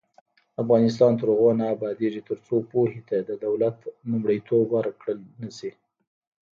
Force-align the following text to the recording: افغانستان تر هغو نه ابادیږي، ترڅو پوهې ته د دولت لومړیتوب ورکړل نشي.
افغانستان 0.63 1.11
تر 1.19 1.27
هغو 1.33 1.49
نه 1.59 1.65
ابادیږي، 1.75 2.21
ترڅو 2.29 2.55
پوهې 2.71 2.99
ته 3.09 3.15
د 3.29 3.31
دولت 3.45 3.77
لومړیتوب 4.09 4.65
ورکړل 4.71 5.19
نشي. 5.41 5.71